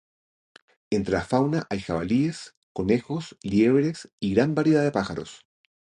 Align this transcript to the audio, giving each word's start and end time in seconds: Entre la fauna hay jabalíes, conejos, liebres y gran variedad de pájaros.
Entre 0.97 1.13
la 1.15 1.21
fauna 1.23 1.67
hay 1.69 1.79
jabalíes, 1.79 2.55
conejos, 2.73 3.37
liebres 3.43 4.09
y 4.19 4.33
gran 4.33 4.55
variedad 4.55 4.81
de 4.81 4.91
pájaros. 4.91 5.45